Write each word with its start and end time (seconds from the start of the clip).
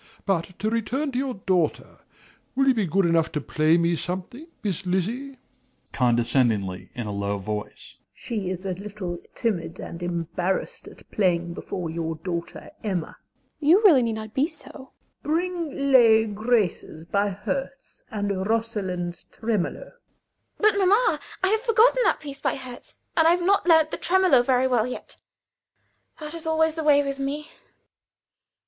But 0.25 0.57
to 0.57 0.69
return 0.71 1.11
to 1.11 1.19
your 1.19 1.35
daughter. 1.35 1.99
Will 2.55 2.67
you 2.67 2.73
be 2.73 2.87
good 2.87 3.05
enough 3.05 3.31
to 3.33 3.39
play 3.39 3.77
me 3.77 3.95
something, 3.95 4.47
Miss 4.63 4.83
Lizzie? 4.83 5.33
MRS. 5.33 5.33
S. 5.33 5.37
(condescendingly, 5.93 6.89
in 6.95 7.05
a 7.05 7.11
low 7.11 7.37
voice). 7.37 7.93
She 8.11 8.49
is 8.49 8.65
a 8.65 8.71
little 8.73 9.19
timid 9.35 9.79
and 9.79 10.01
embarrassed 10.01 10.87
at 10.87 11.11
playing 11.11 11.53
before 11.53 11.91
your 11.91 12.15
daughter 12.15 12.71
Emma. 12.83 13.15
EMMA. 13.17 13.17
You 13.59 13.83
really 13.85 14.01
need 14.01 14.13
not 14.13 14.33
be 14.33 14.47
so. 14.47 14.71
MRS. 14.71 14.89
S. 14.89 14.93
Bring 15.21 15.91
"Les 15.91 16.25
Graces" 16.25 17.05
by 17.05 17.29
Herz, 17.29 18.01
and 18.09 18.31
Rosellen's 18.47 19.25
"Tremolo." 19.25 19.81
LIZZIE. 19.81 19.97
But, 20.61 20.77
mamma, 20.79 21.19
I 21.43 21.49
have 21.49 21.61
forgotten 21.61 22.01
that 22.05 22.19
piece 22.19 22.39
by 22.41 22.55
Herz, 22.55 22.97
and 23.15 23.27
I 23.27 23.29
have 23.29 23.43
not 23.43 23.67
learned 23.67 23.91
the 23.91 23.97
"Tremolo" 23.97 24.41
very 24.41 24.65
well 24.65 24.87
yet. 24.87 25.17
That 26.19 26.33
is 26.33 26.47
always 26.47 26.73
the 26.73 26.83
way 26.83 27.03
with 27.03 27.19
me. 27.19 27.51